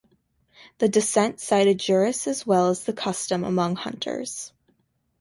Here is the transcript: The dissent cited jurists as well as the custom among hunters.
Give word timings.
The 0.79 0.89
dissent 0.89 1.39
cited 1.39 1.77
jurists 1.79 2.25
as 2.25 2.43
well 2.47 2.69
as 2.69 2.85
the 2.85 2.93
custom 2.93 3.43
among 3.43 3.75
hunters. 3.75 4.51